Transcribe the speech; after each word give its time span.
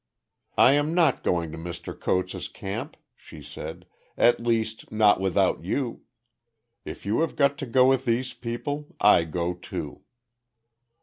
"I 0.57 0.71
am 0.71 0.95
not 0.95 1.23
going 1.23 1.51
to 1.51 1.59
Mr 1.59 1.93
Coates' 1.93 2.47
camp," 2.47 2.97
she 3.15 3.43
said, 3.43 3.85
"at 4.17 4.41
least, 4.41 4.91
not 4.91 5.21
without 5.21 5.63
you. 5.63 6.05
If 6.83 7.05
you 7.05 7.19
have 7.21 7.35
got 7.35 7.55
to 7.59 7.67
go 7.67 7.87
with 7.89 8.05
these 8.05 8.33
people 8.33 8.95
I 8.99 9.25
go 9.25 9.53
too." 9.53 10.01